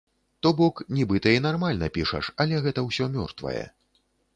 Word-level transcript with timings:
То 0.45 0.51
бок, 0.61 0.81
нібыта 1.01 1.35
і 1.39 1.43
нармальна 1.47 1.93
пішаш, 2.01 2.33
але 2.45 2.65
гэта 2.67 2.79
ўсё 2.91 3.13
мёртвае. 3.19 3.67